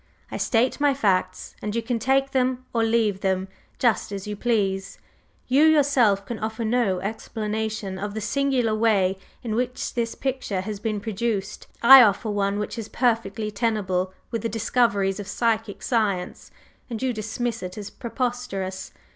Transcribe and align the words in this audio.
I 0.31 0.37
state 0.37 0.79
my 0.81 0.95
facts, 0.95 1.55
and 1.61 1.75
you 1.75 1.83
can 1.83 1.99
take 1.99 2.31
them 2.31 2.65
or 2.73 2.83
leave 2.83 3.19
them, 3.19 3.47
just 3.77 4.11
as 4.11 4.25
you 4.25 4.35
please. 4.35 4.97
You 5.47 5.63
yourself 5.63 6.25
can 6.25 6.39
offer 6.39 6.65
no 6.65 6.97
explanation 7.01 7.99
of 7.99 8.15
the 8.15 8.19
singular 8.19 8.73
way 8.73 9.19
in 9.43 9.53
which 9.53 9.93
this 9.93 10.15
picture 10.15 10.61
has 10.61 10.79
been 10.79 11.01
produced; 11.01 11.67
I 11.83 12.01
offer 12.01 12.31
one 12.31 12.57
which 12.57 12.79
is 12.79 12.89
perfectly 12.89 13.51
tenable 13.51 14.11
with 14.31 14.41
the 14.41 14.49
discoveries 14.49 15.19
of 15.19 15.27
psychic 15.27 15.83
science, 15.83 16.49
and 16.89 16.99
you 16.99 17.13
dismiss 17.13 17.61
it 17.61 17.77
as 17.77 17.91
preposterous. 17.91 18.91